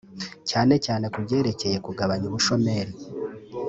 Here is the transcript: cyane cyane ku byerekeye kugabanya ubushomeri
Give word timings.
cyane 0.49 0.73
cyane 0.85 1.05
ku 1.13 1.19
byerekeye 1.25 1.77
kugabanya 1.85 2.25
ubushomeri 2.27 2.93